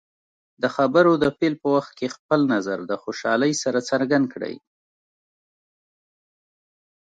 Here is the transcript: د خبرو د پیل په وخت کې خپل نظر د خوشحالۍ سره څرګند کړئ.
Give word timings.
د 0.61 0.63
خبرو 0.75 1.11
د 1.23 1.25
پیل 1.37 1.53
په 1.61 1.67
وخت 1.75 1.91
کې 1.99 2.13
خپل 2.15 2.39
نظر 2.53 2.77
د 2.91 2.93
خوشحالۍ 3.03 3.53
سره 3.63 3.79
څرګند 3.89 4.25
کړئ. 4.33 4.55